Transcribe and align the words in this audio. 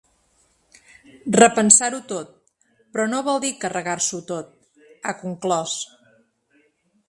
“Repensar-ho 1.39 1.99
tot, 2.13 2.31
però 2.95 3.07
no 3.11 3.21
vol 3.29 3.39
dir 3.45 3.53
carregar-s’ho 3.67 4.25
tot”, 4.35 4.51
ha 5.11 5.17
conclòs. 5.23 5.81